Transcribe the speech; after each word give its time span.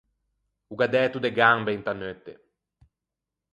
O 0.71 0.73
gh’à 0.79 0.87
dæto 0.93 1.17
de 1.23 1.31
gambe 1.39 1.71
inta 1.77 1.93
neutte. 1.99 2.33